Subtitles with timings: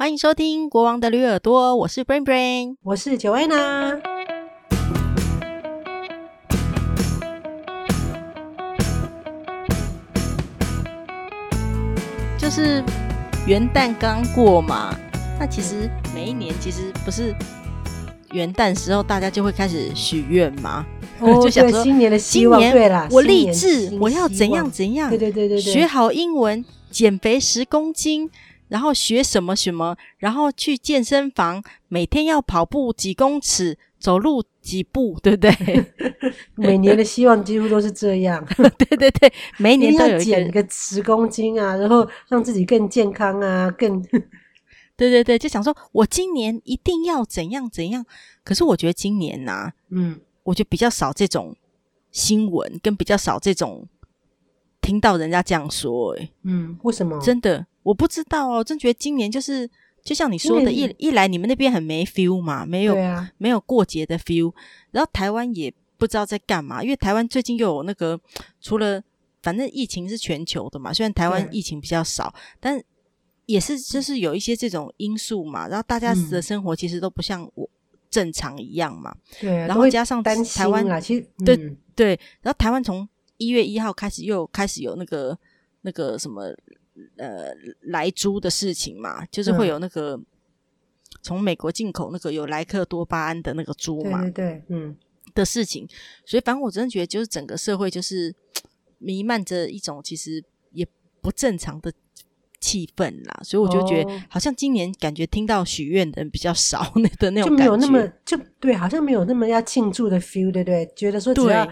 [0.00, 4.00] 欢迎收听《国王的驴耳朵》，我是 Brain Brain，我是 Joanna。
[12.38, 12.80] 就是
[13.44, 14.96] 元旦刚过嘛，
[15.36, 17.34] 那其实每一年其实不是
[18.30, 20.86] 元旦时候，大家就会开始许愿嘛，
[21.18, 28.30] 哦、 就想说新年的希望，对啦，我立志我要怎样怎样，对对对对对，学好英文，减肥十公斤。
[28.68, 35.52] 然后学什么什么，然后去健身房，每天要跑步几公尺，走路几步， 对不对？
[36.54, 38.44] 每年的希望几乎都是这样。
[38.78, 44.00] 对对对，每年都减个十公斤啊，然后让自己更健康啊，更
[44.96, 48.04] 对对对，就想说我今年一定要怎样怎样。
[48.44, 51.56] 可是我觉得今年呐、啊，嗯，我觉得比较少这种
[52.10, 53.86] 新闻，跟比较少这种
[54.80, 57.18] 听到人家这样说，哎，嗯，为什么？
[57.20, 57.66] 真的。
[57.88, 59.66] 我不知道哦，真觉得今年就是
[60.04, 64.52] 就像你说的，一一来你们那边很没 feel 嘛，没有、啊、没有过节的 feel，
[64.90, 68.20] 然后台湾也不知道在干嘛，因为台湾最近又有那个
[68.60, 69.02] 除了
[69.42, 72.78] 反正疫情是全球的嘛，虽然台湾疫情比较少，但
[73.46, 77.66] 也是就是有一些这种因素嘛，然后大家的生活其实都不像我
[78.10, 81.56] 正常一样嘛，对、啊，然后加上台湾啊，其实、嗯、对
[81.96, 85.38] 对，然后台湾从一月一号开始又开始有那个
[85.80, 86.54] 那个什么。
[87.16, 90.18] 呃，莱猪的事情嘛，就是会有那个
[91.22, 94.96] 从美国进口那个有莱克多巴胺的那个猪嘛，对对对，嗯
[95.34, 95.86] 的事情。
[96.24, 98.34] 所以，反正我真的觉得，就是整个社会就是
[98.98, 100.86] 弥漫着一种其实也
[101.20, 101.92] 不正常的
[102.60, 103.40] 气氛啦。
[103.42, 110.90] 所以，我就觉得好像今年感觉听到许愿的人比较少， 那的那种感觉，就没有那么就对，好像没有那么要庆祝的 feel，对不对？
[110.96, 111.68] 觉得说只要。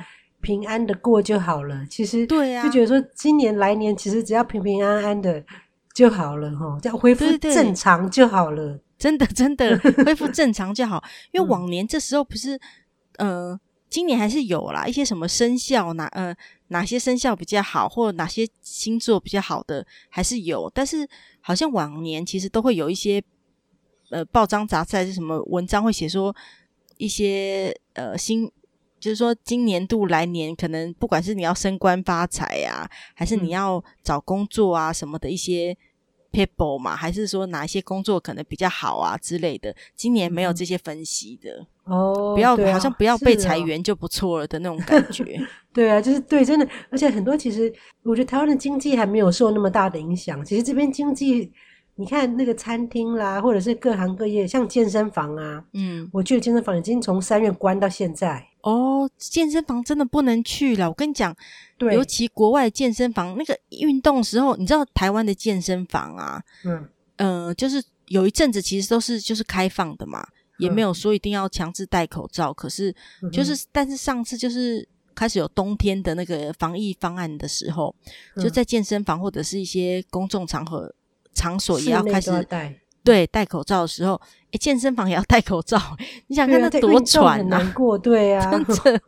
[0.46, 5.44] 平安的过就好了，其实对呀，就觉得说今年来年其实只要平平安安的
[5.92, 11.02] 就好了哈，这样恢复正常就好了，对对对，真的真的 恢复正常就好。
[11.32, 12.56] 因为往年这时候不是，
[13.16, 13.58] 呃，
[13.90, 16.32] 今年还是有啦一些什么生肖哪呃
[16.68, 21.08] 哪些生肖比较好，或者哪些星座比较好的还是有，但是
[21.40, 23.20] 好像往年其实都会有一些
[24.10, 26.32] 呃报章杂志还是什么文章会写说
[26.98, 28.48] 一些呃新。
[28.98, 35.76] 就是说，今年度来年可能不管是你要升官发财呀、啊，还是你要找工作啊什么的一些
[36.32, 45.38] people 嘛，还是说哪一些工作可能比较好啊之类的，今年没有这些分析的哦，不要、啊、好像不要被裁员就不错了的那种感觉。
[45.72, 51.52] 对啊，就是对，真的，而且很多其实我觉得台湾的经济还没有受那么大的影响，其实这边经济。
[51.98, 58.46] 你看那个餐厅啦，或者是各行各业，像健身房啊，嗯，我去的健身房已经从三月关到现在。
[58.66, 60.88] 哦，健身房真的不能去了。
[60.88, 61.32] 我跟你讲，
[61.78, 70.28] 对，尤其国外健身房那个运动时候，你知道台湾的健身房啊，嗯，呃，就是有一阵子其实都是就是开放的嘛，嗯，
[70.58, 72.52] 也没有说一定要强制戴口罩。
[72.52, 72.92] 可是
[73.32, 77.94] 就是，嗯，但是上次就是开始有冬天的那个防疫方案的时候，
[78.34, 80.92] 嗯，就在健身房或者是一些公众场合。
[81.38, 82.74] 场所也要开始戴，
[83.06, 85.80] 对，戴口罩的时候，诶，健身房也要戴口罩。
[86.26, 89.00] 你想看他多喘难过，对啊， 真的，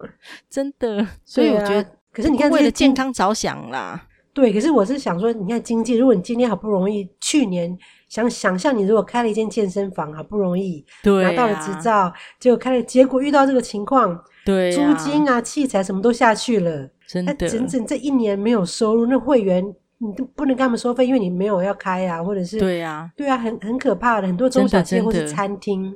[0.49, 1.07] 真的。
[1.27, 4.07] 所以我觉得，可是你看，为了健康着想啦。
[4.33, 7.77] 对，可是我是想说，你看经济，如果你今天好不容易，去年
[8.09, 19.75] 想想象你如果开了一间健身房，好不容易对拿到了执照，结果开了，结果遇到这个情况，对，租金啊、器材什么都下去了，真的，整整这一年没有收入，那会员。
[19.99, 25.93] 你都不能跟他们收费，因为你没有要开啊，或者是对呀，对啊，很很可怕的，很多中小企业或是餐厅，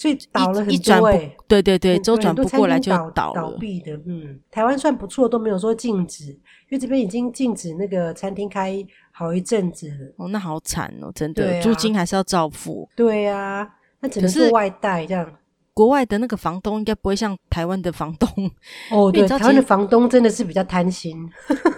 [0.00, 1.36] 所以倒了很多诶。
[1.46, 3.92] 对对对，周转不过来就倒倒闭的。
[4.06, 6.38] 嗯，台湾算不错，都没有说禁止，因
[6.72, 8.76] 为这边已经禁止那个餐厅开
[9.12, 10.14] 好一阵子了。
[10.16, 12.88] 哦，那好惨哦，真的，租金还是要照付。
[12.96, 13.68] 对啊，
[14.00, 15.32] 那只能是外带这样。
[15.80, 18.28] 国外的那个房东应该不会像台湾的房东
[18.90, 21.16] 哦， 对，台湾的房东真的是比较贪心。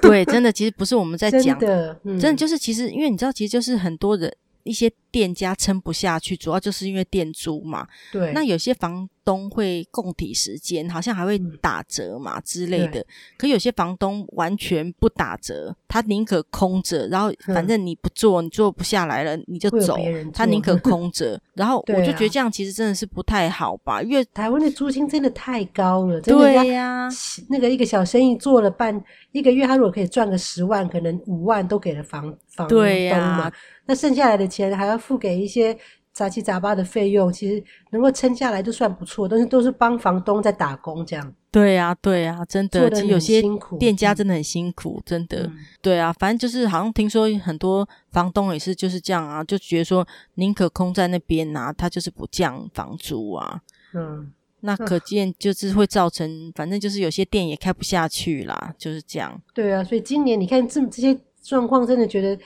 [0.00, 4.34] 对，真的，其实不是我们在讲， 真的，嗯、真的就是其实，因为你知道，其实就是很多人。
[4.64, 7.86] 一些店家撑不下去，主要就是因为店租嘛。
[8.10, 13.04] 对，那有些房东会供体时间，好像还会打折嘛、嗯、之类的。
[13.36, 19.96] 可有些房东完全不打折，他宁可空着，然后反正你不做，你做不下来了，你就走。
[20.32, 24.00] 他宁 可空着，然后我就觉得这样其实真的是不太好吧？
[24.00, 26.20] 啊、因为台湾的租金真的太高了。
[26.20, 27.08] 真的对呀、啊，
[27.50, 28.98] 那个一个小生意做了半
[29.32, 32.84] 一个月，他如果可以赚个十万，可能五万都给了房房东嘛。
[32.84, 33.52] 对呀、啊。
[33.84, 35.76] 那剩下来的钱还要付给一些
[36.12, 41.34] 杂七杂八的费用，其实能够撑下来就算不错，但是都是帮房东在打工这样。
[41.50, 43.42] 对啊，对啊，真的，其实有些
[43.78, 45.50] 店家真的很辛苦，嗯、真的。
[45.82, 50.06] 对啊，反正就是好像听说很多房东也是就是这样啊，就觉得说
[50.36, 53.60] 宁可空在那边啊，他就是不降房租啊。
[53.94, 59.38] 嗯，那可见就是会造成，反正就是有些店也开不下去啦，就是这样。
[59.52, 62.38] 对啊，所以今年你看这这些状况，真的觉得。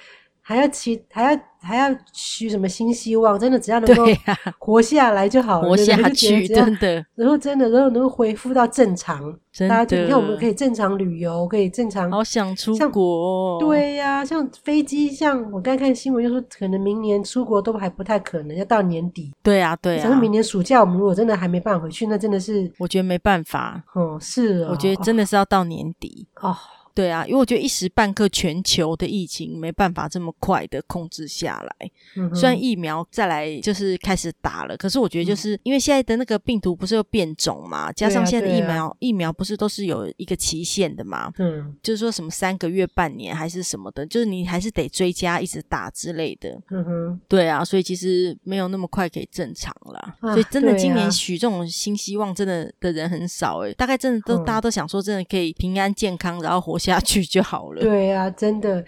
[0.48, 3.37] 还要期，还要还要许什么新希望？
[3.37, 4.04] 真的只要能够
[4.60, 7.04] 活下来就好了，活下去真的。
[7.16, 9.20] 然后真的，然后能够恢复到正常，
[9.69, 12.08] 大家就你看，我们可以正常旅游，可以正常。
[12.12, 13.58] 好想出国。
[13.58, 19.32] 对呀、啊，像飞机，像我刚看新闻，就说可能明年出国都还不太可能，要到年底。
[19.42, 20.02] 对啊，对啊。
[20.04, 23.82] 反正明年暑假，我们如果真的还没办法回去，那真的是我觉得没办法。
[23.94, 26.54] 哦，是我觉得真的是要到年底哦。
[26.96, 31.90] 对啊，因为我觉得一时半刻全球的疫情没办法这么快的控制下来。
[32.16, 41.31] 嗯、虽然疫苗再来就是开始打了，可是我觉得就是、嗯、因为现在的那个病毒不是又变种嘛，加上现在的疫苗、啊啊、疫苗不是都是有一个期限的嘛？
[41.37, 46.58] 嗯，就是说什么三个月、半年还是什么的，就是你还是得追加一直打之类的。
[46.70, 49.99] 嗯哼，对啊，所以其实没有那么快可以正常了。
[50.20, 57.81] 啊、所以真的今年许这种新希望真的的人很少诶，大概真的都、嗯、大家都想说真的可以平安健康，然后活下去就好了。
[57.81, 58.85] 对啊，真的，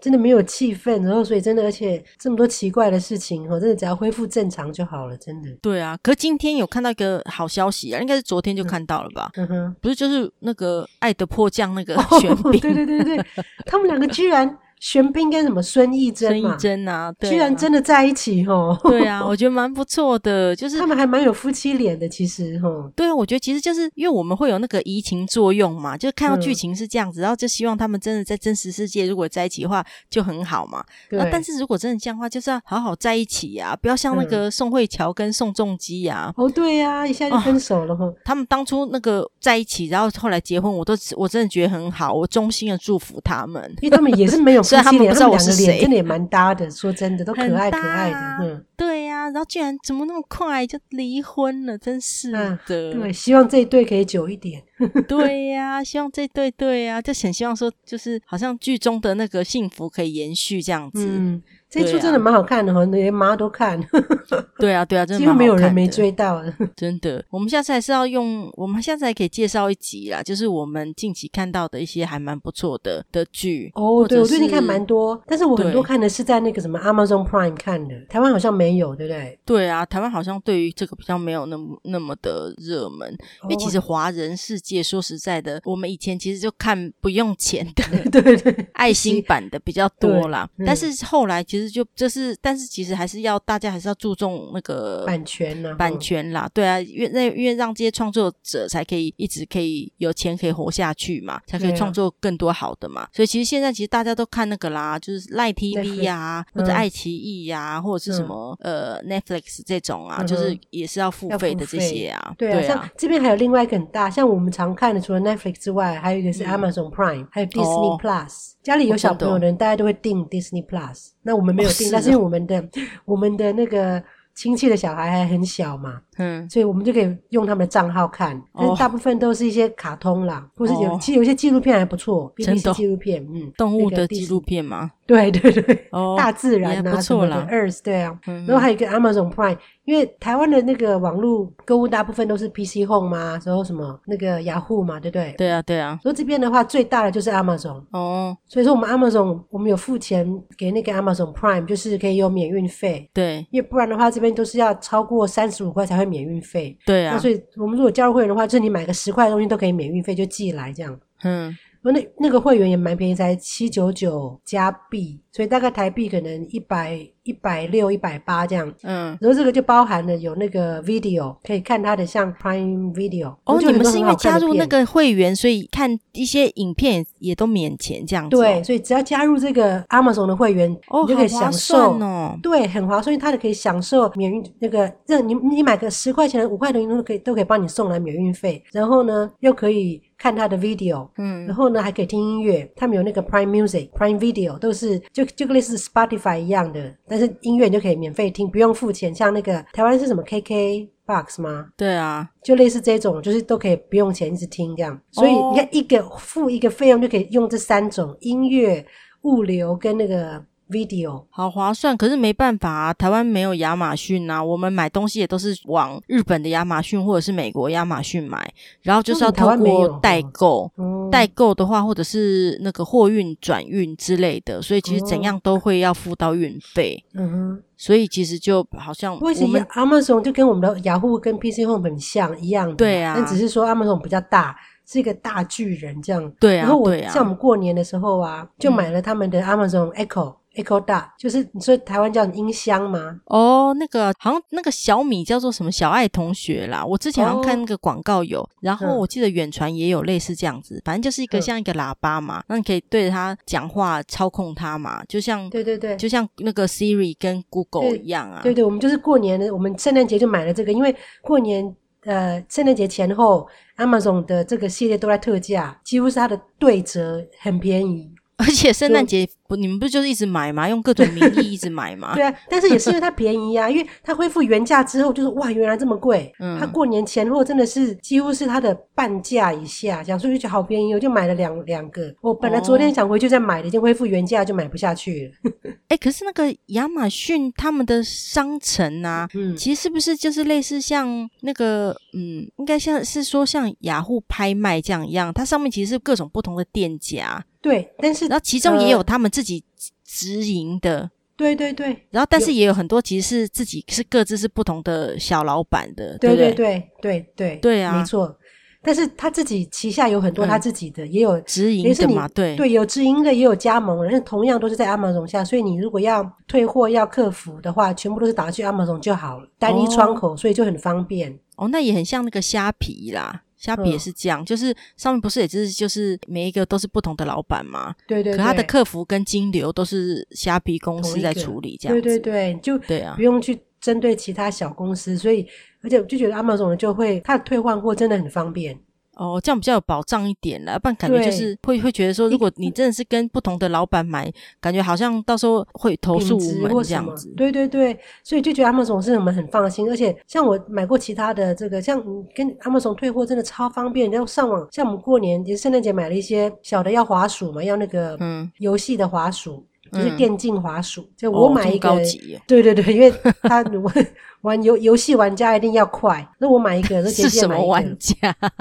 [0.00, 5.50] 真的没有气氛，然后所以真的，而且这么多奇怪的事情，真的只要恢复正常就好了，真的。
[5.62, 9.30] 对啊，可是今天有看到一个好消息啊，应该是昨天就看到了吧？
[9.36, 13.26] 嗯哼，不是就是那个《爱的迫降》那个玄彬，哦，对对对对，
[13.64, 14.58] 他们两个居然。
[14.86, 16.50] 玄彬跟什么孙艺珍嘛？
[16.50, 18.78] 孙艺珍啊，对啊，居然真的在一起哦。
[18.84, 22.88] 对啊，我觉得蛮不错的， 就是他们还蛮有夫妻脸的，其实哦。
[22.94, 30.84] 对啊，我觉得其实就是因为我们会有那个移情作用嘛，就是看到剧情是这样子，嗯，然后就希望他们真的在真实世界如果在一起的话就很好嘛。
[31.10, 31.18] 对。
[31.32, 36.32] 但是如果真的这样的话，就是要好好在一起呀，啊，不要像那个宋慧乔跟宋仲基呀。
[36.36, 38.14] 哦，对呀，一下就分手了哦。
[38.24, 45.52] 他们当初那个在一起，然后后来结婚，我都我真的觉得很好，我衷心的祝福他们，因为他们也是没有夫妻脸，他们不知道我是。
[45.52, 48.38] 谁真的也蛮搭的，说真的，都可爱可爱的。
[48.40, 52.38] 嗯，对呀、啊，然后居然怎么那么快就离婚了，真是的。
[52.38, 54.62] 啊、对，希望这一对可以久一点。
[55.08, 61.06] 对呀、啊，希望这对对呀、啊，就很希望说，就是好像剧中的那个幸福可以延续这样子。
[61.06, 61.42] 嗯。
[61.68, 63.80] 这出真的蛮好看的哈，连妈都看。
[64.58, 65.18] 对啊，对啊，真的。
[65.18, 66.52] 几乎没有人没追到的。
[66.76, 73.70] 真的，我们下次还是要用，我们下次还可以介绍一集啦，就是我们近期看到的一些还蛮不错的的剧。
[73.74, 79.38] 哦，对，我最近看蛮多，但是我很多看的是在那个什么 Amazon Prime 看的，台湾好像没有，对不对？
[79.44, 83.10] 对啊，台湾好像对于这个比较没有那么那么的热门，
[83.44, 90.48] 因为其实华人世界说实在的，我们以前其实就看不用钱的， 对对对，爱心版的比较多啦。
[90.64, 103.08] 但是后来其实就就是，但是其实还是要大家还是要注重那个版权呢，版权啦，对啊，因为那因为让这些创作者才可以一直可以有钱可以活下去嘛，才可以创作更多好的嘛。
[103.12, 112.34] 所以其实现在其实大家都看那个啦，就是 Line TV 呀，或者爱奇艺呀，或者是什么呃 Netflix 这种啊，就是也是要付费的这些啊。
[112.38, 118.52] 对啊，像这边还有另外一个很大，像我们常看的，除了 Netflix 之外，还有一个是 Amazon Prime，还有 Disney Plus。
[118.62, 121.10] 家里有小朋友的人，大家都会订 Disney Plus。
[121.26, 122.64] 那我们没有订，但是因为我们的
[123.04, 124.00] 我们的那个
[124.32, 126.00] 亲戚的小孩还很小嘛。
[126.18, 134.90] 嗯，所以我们就可以用他们的账号看，但是大部分都是一些卡通啦，或是有其实有些纪录片还不错，BBC 纪录片，嗯，动物的纪录片嘛？
[135.06, 145.32] 对对对，哦，大自然啊什么的，Earth 对啊，然后还有一个 Amazon Prime，因为台湾的那个网络购物大部分都是 PC Home 嘛，然后什么那个雅虎嘛，对不对？
[145.38, 150.26] 对啊对啊，所以这边的话最大的就是 Amazon，哦，所以说我们 Amazon 我们有付钱
[150.58, 156.76] 给那个 Amazon Prime，就是可以有免运费，对，因为不然的话这边都是要超过三十五块才会免运费。
[156.86, 160.98] 对啊，那所以我们如果加入会员的话，就是你买个十块的东西都可以免运费，就寄来这样。
[161.22, 167.06] 嗯，那那个会员也蛮便宜，才七九九加币，所以大概台币可能一百。
[167.26, 173.34] 一百六、一百八这样，嗯，然后这个就包含了有那个 video，可以看它的像 Prime Video。
[173.42, 178.36] 哦，你们是因为加入那个会员，所以看一些影片也都免钱这样子。
[178.36, 182.38] 对，所以只要加入这个 Amazon 的会员，哦，你就可以享受哦。
[182.40, 196.94] 对，很划算，因为它就可以享受免运那个，这你你买个十块钱、五块钱都可以都可以帮你送来免运费，然后呢又可以看他的 video，嗯，然后呢还可以听音乐，他们有那个 Prime Music、Prime Video 都是就就类似 Spotify 一样的。
[197.08, 199.14] 但是音乐你就可以免费听，不用付钱。
[199.14, 201.68] 像那个台湾是什么 KK Box 吗？
[201.76, 204.98] 对啊，就类似这种，就是都可以不用钱一直听这样。
[205.12, 208.84] 所以你看，一个付一个费用就可以用这三种音乐、
[209.22, 211.96] 物流跟那个 video，好划算。
[211.96, 220.70] 可是没办法啊，台湾没有亚马逊啊，我们买东西也都是往日本的亚马逊或者是美国亚马逊买，然后就是要透过代购。
[220.76, 227.04] 嗯、代购的话，或者是那个货运转运之类的，所以其实怎样都会要付到运费。
[227.14, 234.56] 嗯哼，所以其实就好像为什么 Amazon 就跟我们的雅虎跟 PC Home 很像一样的，对啊，但只是说 Amazon 比较大。
[234.88, 243.20] 是一个大巨人这样，对啊，然后我像我们过年的时候啊，就买了他们的 Amazon Echo Echo Dot，就是你说台湾叫音箱吗？
[243.26, 258.40] 哦，那个好像那个小米叫做什么小爱同学啦，我之前好像看那个广告有，然后我记得远传也有类似这样子，反正就是一个像一个喇叭嘛，那你可以对着它讲话，操控它嘛，就像对对对，就像那个 Siri 跟 Google 一样啊。
[258.42, 261.74] 对对，我们就是过年的，我们圣诞节就买了这个，因为过年。
[262.04, 263.44] 呃，圣诞节前后
[263.78, 268.08] ，Amazon 的这个系列都在特价，几乎是它的对折，很便宜。
[268.38, 270.68] 而且圣诞节不，你们不就是一直买吗？
[270.68, 272.14] 用各种名义一直买吗？
[272.14, 276.30] 对啊，但是也是因为它便宜呀、啊， 因为它恢复原价之后，就是哇，原来这么贵。
[276.38, 282.14] 嗯，它过年前后真的是几乎是它的半价以下，这样所以就好便宜，我就买了两两个。
[282.20, 285.50] 我本来昨天想回去再买的，已经恢复原价，就买不下去了。
[285.88, 297.42] 哎、欸，可是那个亚马逊他们的商城啊，嗯，其实是不是就是类似像那个，嗯，应该像是说像雅虎拍卖这样一样，它上面其实是各种不同的店家。
[297.66, 299.64] 对，但是然后其中也有他们自己
[300.04, 302.06] 直营的，呃，对对对。
[302.10, 308.38] 然后但是也有很多其实是自己是各自是不同的小老板的，对对对对对对对，啊，没错。
[308.82, 321.36] 但是他自己旗下有很多他自己的，嗯、也有直营的嘛，对对，有直营的也有加盟，但是同样都是在 Amazon 下，所以你如果要退货要客服的话，全部都是打去 Amazon 就好了，单一窗口，哦，所以就很方便。
[321.56, 323.42] 哦，那也很像那个虾皮啦。
[323.66, 327.92] 虾皮也是这样，嗯，就是上面不是也是就是每一个都是不同的老板嘛？
[328.06, 328.36] 对对，对。
[328.36, 332.00] 可他的客服跟金流都是虾皮公司在处理，这样子。
[332.00, 335.44] 对对对，就对啊，不用去针对其他小公司，所以
[335.82, 338.78] 而且我就觉得 Amazon 就会，他的退换货真的很方便。
[339.16, 344.30] 哦，这样比较有保障一点了，不然感觉就是会会觉得说，如果你 真的是跟不同的老板买，
[344.60, 347.32] 感觉好像到时候会投诉无门这样子。
[347.36, 352.02] 对对对，所以就觉得 Amazon 是我们很放心，而且像我买过其他的这个，像
[352.34, 359.64] 跟 Amazon 退货真的超方便，然后上网，像我们过年圣诞节买了一些小的要滑鼠嘛，要那个嗯游戏的滑鼠。
[359.92, 363.12] 就是电竞滑鼠，嗯，就我买一个，哦，高级对对对，因为
[363.42, 364.06] 他玩
[364.42, 368.14] 玩游游戏玩家一定要快，那我买一个，那是什么玩家？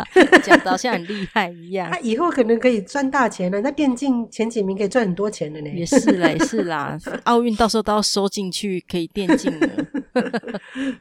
[0.44, 1.90] 讲的好像很厉害一样。
[1.92, 5.70] 他以后可能可以赚大钱了，那电竞前几名可以赚很多钱的呢。
[5.70, 9.70] 也是啦，也是啦，奥运到时候都要收进去，可以电竞了。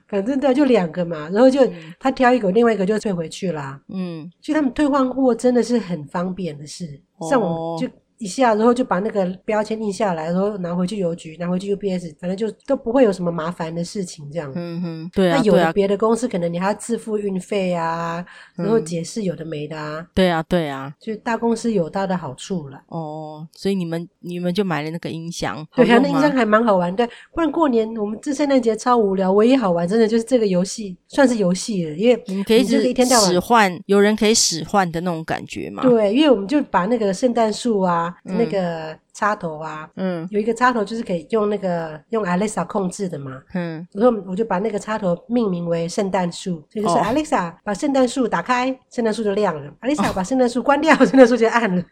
[0.08, 1.60] 反正对，就两个嘛，然后就
[1.98, 3.80] 他挑一个，另外一个就退回去啦。
[3.88, 7.00] 嗯，就他们退换货真的是很方便的事，
[7.30, 7.88] 像我就。
[8.18, 14.52] 一下，然后就把那个标签印下来，然后拿回去邮局，拿回去 UPS，反正就都不会有什么麻烦的事情，这样。
[14.54, 15.36] 嗯哼，对啊。
[15.36, 18.24] 那有的别的公司可能你还要自付运费啊，
[18.56, 20.06] 然后解释有的没的啊。
[20.14, 20.94] 对啊，对啊。
[21.00, 22.80] 就大公司有它的好处了。
[22.88, 25.66] 哦，所以你们你们就买了那个音箱。
[25.74, 27.06] 对啊，那音箱还蛮好玩的。
[27.32, 35.82] 不然过年我们这圣诞节超无聊，唯一好玩真的就是这个游戏，算是游戏了，因为你们可以一天到晚使唤，有人可以使唤的那种感觉嘛。
[35.82, 38.03] 对，因为我们就把那个圣诞树啊。
[38.22, 49.72] 那个插头啊，嗯，有一个插头就是可以用那个用 Alexa 控制的嘛，嗯，然后我就把那个插头命名为圣诞树，所以就是 Alexa 把圣诞树打开，圣诞树就亮了。
[49.82, 51.82] ；Alexa 把圣诞树关掉， 圣诞树就暗了。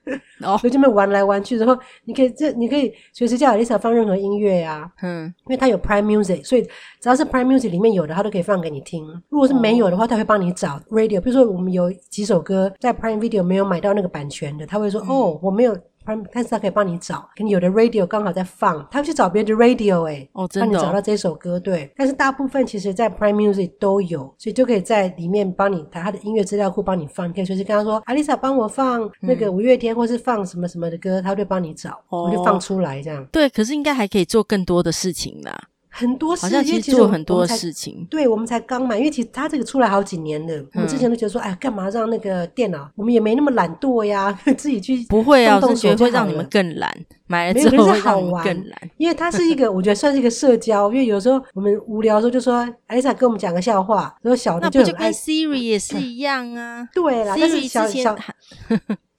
[0.40, 6.62] 哦， 所以这么玩来玩去，然后你可以这你可以随时叫 Alexa 放任何音乐啊，嗯，因为它有 Prime Music，所以
[7.00, 9.06] 只要是 Prime Music 里面有的，它都可以放给你听。
[9.28, 15.78] 如果是没有的话，它会帮你找 Radio，比如说我们有几首歌在 Prime Video 没有买到那个版权的，他会说哦，我没有。
[16.04, 21.92] 但是他可以帮你找，可能有的 radio 刚好在放，他会去找别的 radio 哎、欸，哦，真的、哦，帮你找到这首歌，对。
[21.96, 33.24] 但是大部分其实，在 Prime Music 都有，所以就可以在里面帮你打他的音乐资料库帮你放，你可以随时跟他说，Alexa 帮我放那个五月天，或是放什么什么的歌，嗯、他会帮你找，我、哦、就放出来这样。
[33.32, 35.68] 对，可是应该还可以做更多的事情啦。
[35.94, 38.06] 很多事，好像其实做很多事情。
[38.08, 40.64] 对，我们才刚买，因为其实它这个出来好几年了。
[40.72, 42.90] 我们之前都觉得说，哎，干嘛让那个电脑？
[42.96, 46.90] 我们也没那么懒惰呀， 自己去不会啊，我觉得会让你们更懒。
[47.26, 50.90] 买了之后会让你们更懒，因为它是一个，我觉得算是一个社交。
[50.92, 56.88] 因为有时候我们无聊的时候，就说 Alexa 跟我们讲个笑话，然后小的就那不就跟 Siri 也是一样啊？
[56.94, 58.16] 对啦，但是小小。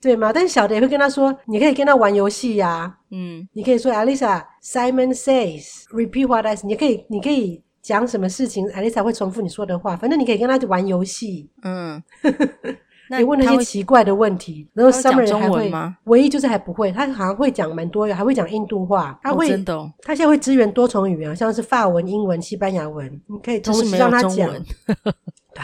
[0.03, 0.33] 对嘛？
[0.33, 2.93] 但是小的也会跟他说，你可以跟他玩游戏呀。
[3.09, 6.67] 嗯，你可以说 Alisa，Simon says，repeat what I say。
[6.67, 9.95] 你可以，你可以讲什么事情，Alisa 会重复你说的话。
[9.95, 11.49] 反正你可以跟他玩游戏。
[11.63, 12.03] 嗯，
[13.09, 15.95] 那你问那些奇怪的问题，然后上面人还会吗？
[16.05, 24.49] 唯一就是还不会，他好像会讲蛮多，还会讲印度话，他会，哦、真的、哦，他现在会支援多重语言，像是法文、英文、西班牙文，你可以同时让他讲。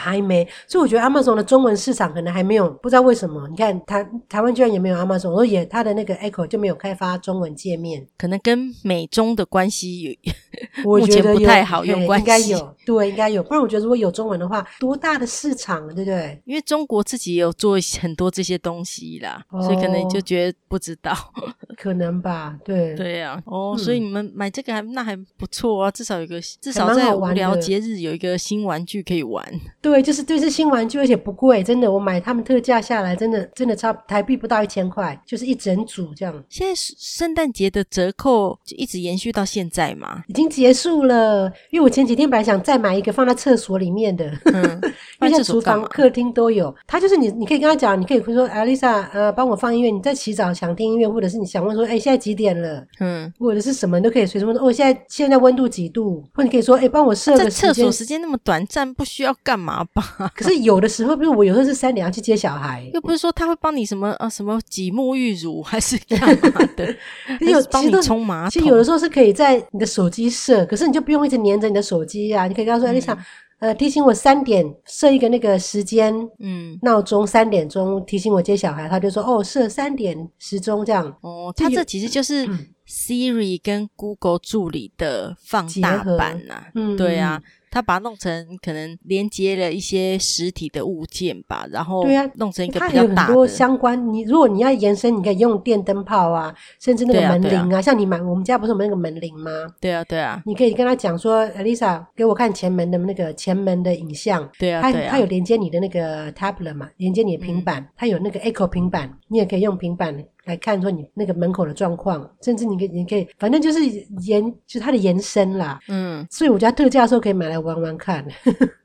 [0.00, 3.46] 还没，所以我觉得 Amazon 的中文市场可能还没有，不知道为什么。
[3.48, 10.12] 你看台台湾居然也没有 Amazon，所以也它的那个 Echo 就没有开发中文界面，可能跟美中的关系有，
[10.84, 13.42] 我觉得不太好，有关系，应该有，对，应该有。
[13.42, 16.40] 不然我觉得如果有中文的话，多大的市场，对不对？
[16.46, 21.12] 因为中国自己也有做很多这些东西啦，哦、所以可能就觉得不知道，
[21.76, 22.56] 可能吧？
[22.64, 23.42] 对，对呀、啊。
[23.46, 29.44] 哦、嗯，所以你们买这个还那还不错啊，至少有个至少在无聊节日有一个新玩具可以玩。
[29.80, 31.90] 对，就是对，是新玩具，而且不贵，真的。
[31.90, 36.44] 我买他们特价下来，真的真的差台币不到一千块，就是一整组这样。
[36.50, 40.22] 现在圣诞节的折扣就一直延续到现在嘛？
[40.28, 44.62] 已经结束了，因为我前几天本来想再买一个放在厕所里面的，嗯，
[45.20, 46.74] 因为现在厨房、客厅都有。
[46.86, 49.90] 他就是你，你可以跟他讲，你可以说，Alisa，呃，帮我放音乐。
[49.90, 52.84] 你在洗澡想听音乐，或者是你想问说，哎，现在几点了？
[53.00, 54.56] 嗯，或者是什么你都可以随时问。
[54.56, 56.22] 哦，现在现在温度几度？
[56.34, 57.74] 或者你可以说，哎，帮我设个时间。
[57.74, 60.30] 厕所时间那么短暂，不需要干嘛吧？
[60.34, 66.20] 可是有的时候，比如我有时候是三点要去接小孩，又不是说他会帮你什么呃、啊、什么挤沐浴乳还是干
[66.52, 66.86] 嘛的，
[67.40, 68.50] 有帮你冲马桶。
[68.50, 72.46] 其实有的时候是可以在你的手机设，可是你就不用一直黏着你的手机啊。
[72.46, 73.16] 你可以跟他说，嗯、你想
[73.60, 81.14] 呃提醒我三点设一个那个时间，嗯，闹钟三点钟提醒我接小孩，他就说哦设三点时钟这样。
[81.20, 82.48] 哦，他这其实就是
[82.90, 87.40] Siri 跟 Google 助理的放大版呐、啊，嗯，对啊。
[87.72, 93.14] 他把它弄成可能连接了一些实体的物件吧，然后对啊，弄成一个比较大的。
[93.14, 99.52] 它有很多相关，你如果你要延伸，你可以用电灯泡啊，甚至那个门铃啊，啊啊像你买我们家不是有那个门铃吗？
[99.80, 104.50] 对啊，对啊，你可以跟他讲说，Alisa 给我看前门的那个前门的影像。
[104.58, 110.12] 对啊，它有连接你的那个 tablet 嘛，连接你的平板，嗯，它有那个 Echo 平板，你也可以用平板。
[110.50, 113.78] 来看说你那个门口的状况，甚至你可以，你可以，反正就是
[114.22, 115.78] 延，就是它的延伸啦。
[115.88, 118.24] 嗯，所以我觉得特价的时候可以买来玩玩看。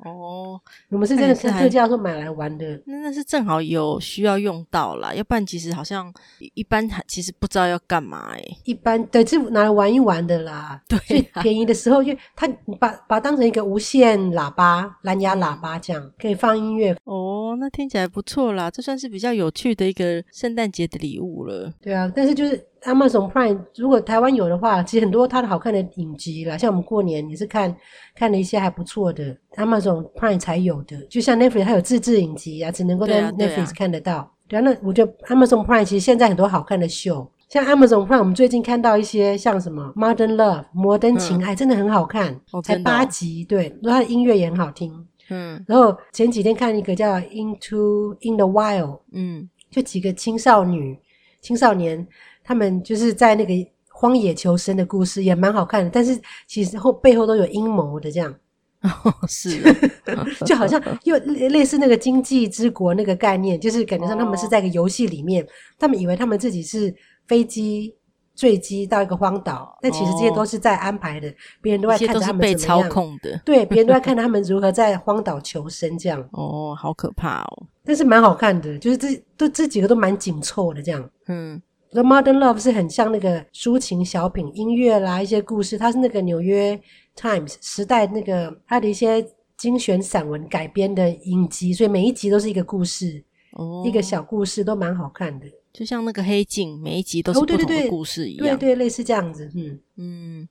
[0.03, 2.79] 哦， 我们是真的是特价的时候买来玩的。
[2.85, 6.13] 那那是正好有需要用到啦，要不然其实好像
[6.53, 8.57] 一般其实不知道要干嘛哎、欸。
[8.65, 10.81] 一般对，是拿来玩一玩的啦。
[10.87, 16.95] 对、便宜的时候，因为它你把把它当成一个无线喇叭、蓝牙喇叭这样，可以放音乐。
[17.05, 21.54] 哦，那听起来不错啦，这算是比较有趣的一个圣诞节的礼物了。
[21.81, 27.75] 对啊，但是就是 Amazon Prime，如果台湾有的话，其实很多它的好看的影集啦，像我们过年也是看
[28.15, 34.31] 看了一些还不错的 Amazon Prime 才有的，就像 Netflix 它有自制影集啊，只能够在 Netflix 看得到。
[34.47, 44.93] 对啊，那我觉得 Amazon Prime 其实现在很多好看的秀，像 Amazon Prime，我们最近看到一些像什么 Modern Love 摩登情爱，真的很好看，嗯、才八集，对，然后它的音乐也很好听，
[45.31, 50.99] 嗯，然后前几天看一个叫 Into in the Wild，嗯，就几个青少女。
[51.45, 52.05] 青少年
[52.43, 53.53] 他们就是在那个
[53.89, 58.33] 荒野求生的故事也蛮好看的，但是其实后背后都有阴谋的这样。
[58.81, 59.61] 哦，是，
[60.45, 66.93] 就好像又类似那个经济之国那个概念，就是感觉上他们是在一个游戏里面，哦，他们以为他们自己是
[67.27, 67.95] 飞机
[68.35, 76.23] 坠机到一个荒岛，但其实这些都是在安排的，别人都在看着他们被操控的， 对，别人都在看着他们如何在荒岛求生这样。
[76.33, 77.63] 哦，好可怕哦。
[77.83, 81.09] 但是蛮好看的，就是这都这几个都蛮紧凑的这样。
[81.27, 85.77] 嗯，那 Modern Love 是很像那个抒情小品、音乐啦，一些故事。
[85.77, 86.79] 它是那个纽约
[87.15, 95.45] Times 时代那个它的一些精选散文改编的影集，所以每一集都是一个故事，哦，一个小故事都蛮好看的。
[95.77, 98.47] 就像那个黑镜，每一集都是不同的故事一样。
[98.47, 99.51] 哦、对，对对，类似这样子。
[99.53, 100.47] 嗯嗯，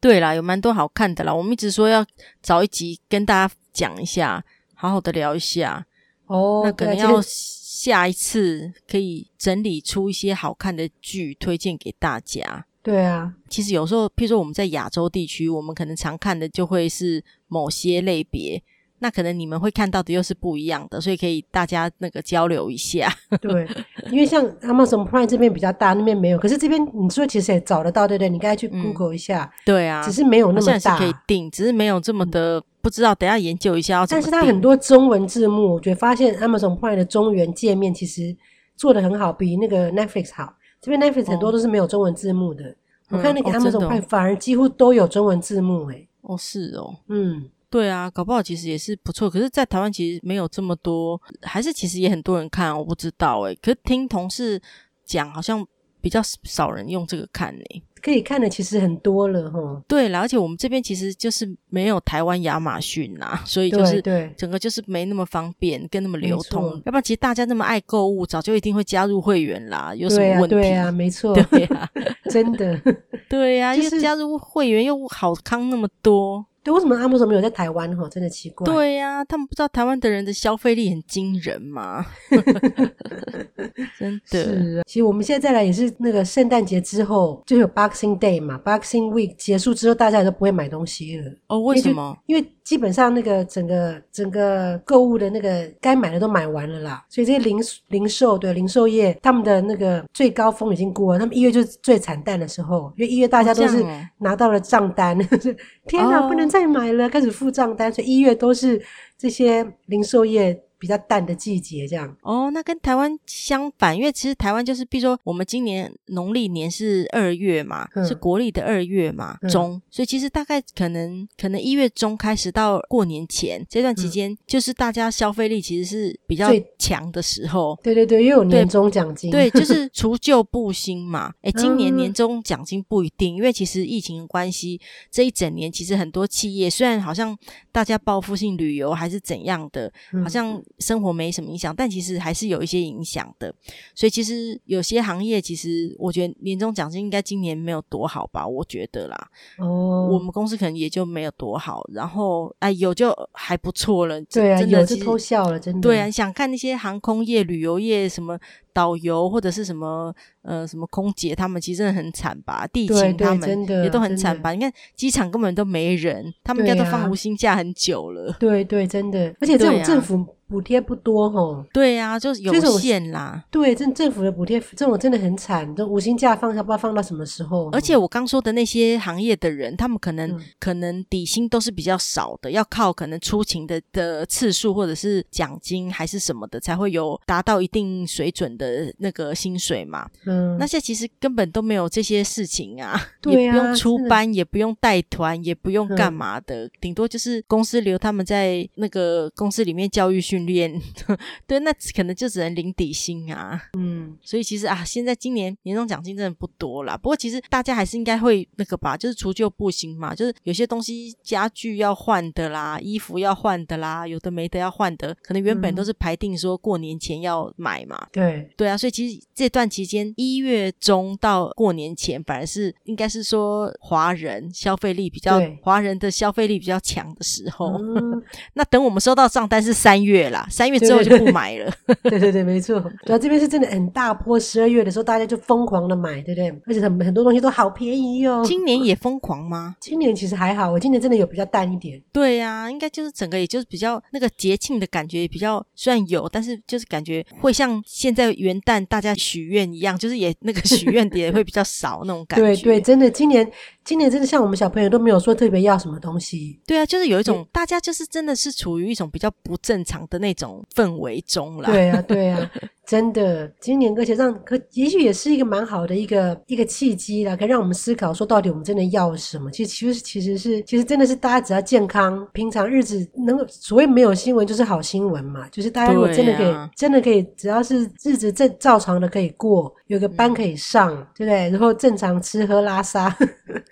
[0.00, 1.32] 对啦，有蛮多好看的啦。
[1.32, 2.04] 我们一直说要
[2.42, 5.86] 找一集跟大家讲一下，好好的聊一下。
[6.26, 12.66] 哦，那可能要下一次可以整理出一些好看的剧推荐给大家。
[12.82, 18.60] 对啊，其实有时候，譬如说我们在亚洲地区，我们可能常看的就会是某些类别。
[18.98, 23.12] 那可能你们会看到的又是不一样的，所以可以大家那个交流一下。
[23.40, 23.68] 对，
[24.10, 26.38] 因为像 Amazon Prime 这边比较大，那边没有。
[26.38, 28.28] 可是这边你说其实也找得到，对不对？
[28.28, 29.44] 你刚才去 Google 一下。
[29.44, 30.96] 嗯、对啊，只是没有那么大。
[30.96, 33.14] 是可以定，只是没有这么的，不知道。
[33.14, 34.22] 等一下研究一下要怎么。
[34.22, 38.34] 但是它很多中文字幕，我觉得发现 Amazon Prime 的中原界面其实
[38.76, 40.54] 做的很好，比那个 Netflix 好。
[40.80, 42.64] 这边 Netflix 很多都是没有中文字幕的。
[42.64, 42.74] 哦、
[43.10, 47.50] 我看那个 Amazon Prime 反而几乎都有中文字幕、欸，诶哦，是哦，嗯。
[47.76, 49.28] 对啊，搞不好其实也是不错。
[49.28, 53.54] 可是，在台湾其实没有这么多，还是其实也很多人看，我不知道诶。
[53.56, 54.58] 可是听同事
[55.04, 55.62] 讲，好像
[56.00, 57.82] 比较少人用这个看呢、欸。
[58.00, 59.82] 可以看的其实很多了哈。
[59.88, 66.64] 对了，而且我们这边其实就是没有台湾亚马逊呐，所以就是对整个就是没那么方便，跟那么流通。
[66.86, 69.92] 要不然，其实大家那么爱购物，早就一定会加入会员啦。
[69.94, 70.54] 有什么问题？
[70.54, 71.90] 对啊，没错， 对呀，
[72.30, 72.80] 真的，
[73.28, 76.46] 对呀，因为加入会员又好康那么多。
[76.66, 77.96] 对，为什么 Amazon 没有在台湾？
[77.96, 78.64] 哈，真的奇怪。
[78.64, 82.04] 对呀、啊，他们不知道台湾的人的消费力很惊人吗？
[83.96, 84.42] 真的。
[84.42, 91.32] 是啊，其实我们现在再来也是那个圣诞节之后就有 Boxing Day 嘛，Boxing Week 结束之后，大家也都不会买东西了。
[91.46, 92.18] 哦，为什么？
[92.26, 97.58] 因为，基本上那个整个整个购物的那个该买的都买完了啦，所以这些零
[97.90, 103.84] 零售对零售业他们的那个最高峰已经过了，他们一月就是最惨淡的时候，因为一月大家都是
[104.18, 105.24] 拿到了账单，哦、
[105.86, 108.82] 天哪，哦、不能再买了，开始付账单，所以一月都是
[109.18, 110.58] 这些零售业。
[110.78, 127.78] 比较淡的季节，这样哦，那跟台湾相反，因为其实台湾就是，比如说我们今年农历年是二月嘛，嗯、是国历的二月嘛，嗯、中，所以其实大概可能可能一月中开始到过年前这段期间，就是大家消费力其实是比较强的时候。
[127.82, 131.32] 对对对，又有年终奖金，对，对，就 是除旧布新嘛。
[131.42, 134.78] 哎，今年年终奖金不一定，因为其实疫情的关系，
[135.10, 137.36] 这一整年其实很多企业虽然好像
[137.72, 140.62] 大家报复性旅游还是怎样的，嗯、好像。
[140.78, 143.54] 生活没什么影响，但其实还是有一些影响的。
[143.94, 148.46] 所以其实有些行业，其实我觉得年终奖金应该今年没有多好吧？
[148.46, 149.28] 我觉得啦。
[149.58, 151.84] 哦，我们公司可能也就没有多好。
[151.92, 154.20] 然后哎，有就还不错了。
[154.22, 155.80] 对啊，有就偷笑了，真的。
[155.80, 158.38] 对啊，想看那些航空业、旅游业什么。
[158.76, 162.66] 导游或者是什么呃什么空姐，他们其实真的很惨吧？
[162.66, 164.52] 地勤他们也都很惨吧？
[164.52, 168.36] 你看机场根本都没人，他们应该都放无薪假很久了。
[168.38, 171.64] 对对，真的，而且这种政府补贴不多吼。
[171.72, 173.42] 对呀，就是有限啦。
[173.50, 177.70] 对，政政府的补贴这种真的很惨，这无薪假放下不知道放到什么时候。
[177.70, 188.66] 而且我刚说的那些行业的人，他们可能可能底薪都是比较少的，要靠可能出勤的的次数或者是奖金还是什么的，才会有达到一定水准的。
[188.66, 200.80] 呃，那个薪水嘛，嗯，那现在其实根本都没有这些事情啊，对啊，也不用出班，也不用带团，也不用干嘛的，顶多就是公司留他们在那个公司里面教育训练，
[201.46, 218.50] 对，那可能就只能领底薪啊，嗯，所以其实啊，现在今年年终奖金真的不多啦，不过其实大家还是应该会那个吧，就是除旧布新嘛，就是有些东西家具要换的啦，衣服要换的啦，有的没的要换的，可能原本都是排定说过年前要买嘛，对。
[218.56, 227.76] 对啊，所以其实这段期间一月中到过年前，反而是应该是说华人消费力比较，华人的消费力比较强的时候。
[227.78, 228.22] 嗯、
[228.54, 231.72] 那等我们收到账单是三月啦，三月之后就不买了。
[231.86, 232.80] 对 对对，对对对，没错。
[233.04, 236.48] 主要这边是真的很大波，十二月的时候大家就疯狂的买，对不对？
[236.66, 238.44] 而且很很多东西都好便宜哦。
[238.46, 239.74] 今年也疯狂吗？
[239.80, 242.00] 今年其实还好，我今年真的有比较淡一点。
[242.12, 248.36] 对呀、啊，应该就是整个也就是比较那个节庆的感觉也比较，虽然有，但是就是感觉会像现在。
[248.36, 252.44] 元旦大家许愿一样，就是也那个许愿点会比较少那种感觉。
[252.44, 253.50] 对对，真的，今年
[253.86, 256.60] 今年真的像我们小朋友都没有说特别要什么东西。
[256.66, 261.70] 对啊，就是有一种大家就是真的是处于一种比较不正常的那种氛围中啦。
[261.70, 262.50] 对啊，对啊。
[262.86, 269.50] 真的，今年而且让可也许也是一个蛮好的一个一个契机啦，可以让我们思考说，到底我们真的要什么？
[269.50, 281.50] 其实其实其实是其实真的是大家只要健康，平常日子能够所谓没有新闻就是好新闻嘛，就是大家如果真的可以、啊、真的可以，只要是日子正照常的可以过，有个班可以上，嗯、对不对？
[281.50, 283.12] 然后正常吃喝拉撒，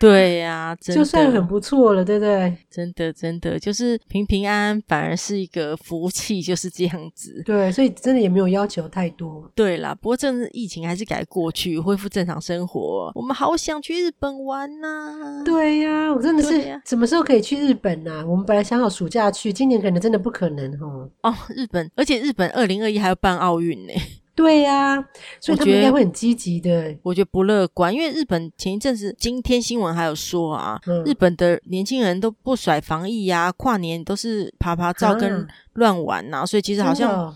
[0.08, 2.54] 对呀、啊，就算很不错了，对不对？
[2.70, 7.42] 真的真的就是平平安安，反而是一个福气，就是这样子。
[7.46, 9.14] 对，所以真的也没有要求太。
[9.16, 13.12] 多对啦，不过这疫情还是改过去，恢复正常生活。
[13.14, 15.44] 我们好想去日本玩呐、啊！
[15.44, 18.26] 对呀、啊，我真的是什么时候可以去日本呐、啊？
[18.26, 21.08] 我们本来想好暑假去，今年可能真的不可能哦。
[21.22, 23.92] 哦，日本，而且日本二零二一还要办奥运呢。
[24.34, 25.08] 对呀、啊，
[25.40, 26.96] 所以他们应该会很积极的。
[27.02, 37.34] 我觉得不乐观，因为日本前一阵子今天新闻还有说啊，嗯、日本的年轻人都不甩防疫呀、啊，跨年都是爬爬照跟乱玩呐、所以其实好像。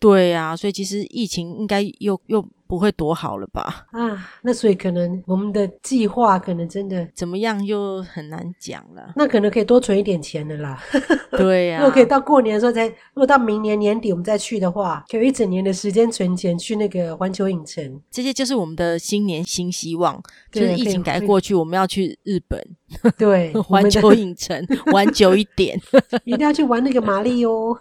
[0.00, 3.86] 对呀、啊，所以其实疫情应该又又不会多好了吧？
[3.92, 9.14] 啊，那所以可能我们的计划可能真的怎么样又很难讲了。
[9.16, 10.78] 那可能可以多存一点钱的啦。
[11.36, 18.00] 对呀、啊，如果可以到过年的时候再，如果到明年年底我们再去的话，可以有一整年的时间存钱去那个环球影城。
[18.10, 22.62] 这些就是我们的新年新希望，就是疫情改过去，我们要去日本。
[23.16, 25.80] 对， 环球影城 玩久一点，
[26.24, 27.76] 一定要去玩那个马里欧。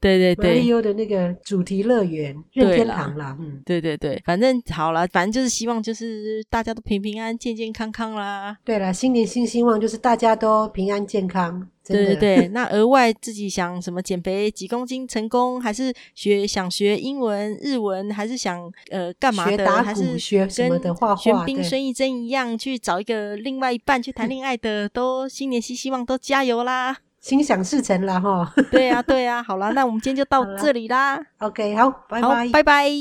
[0.00, 3.36] 对对对，马里欧的那个主题乐园任天堂啦。
[3.40, 4.05] 嗯，对对对。
[4.06, 8.56] 对，反正好了，反正就是希望就是大家都平平安安、健健康康啦。
[8.64, 11.68] 对了，新年新希望就是大家都平安健康。
[11.88, 19.82] 对对对，那额外自己想什么减肥几公斤成功，还是学想学英文、日文，还是想呃干嘛的？
[19.82, 21.22] 还是学什么的画画？
[21.22, 26.96] 玄彬、孙艺珍一样去找一个另外一半去谈恋爱的，都新年新希望，都加油啦！
[27.20, 28.52] 心想事成啦哈。
[28.70, 31.20] 对呀对呀，好啦，那我们今天就到 这里啦。
[31.38, 32.96] OK，好，拜拜，拜拜。